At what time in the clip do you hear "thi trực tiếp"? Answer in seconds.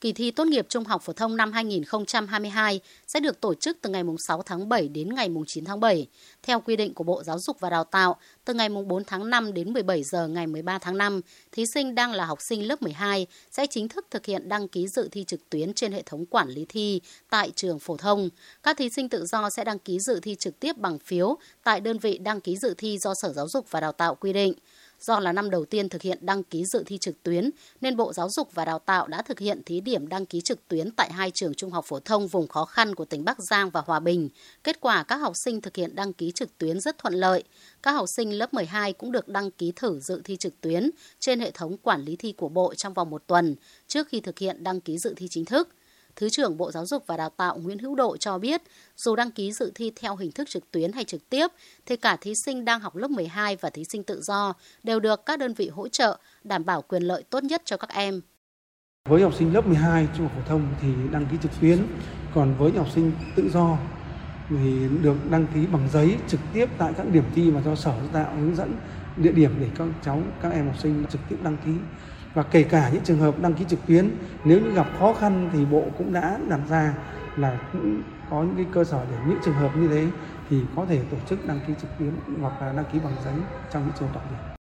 20.20-20.76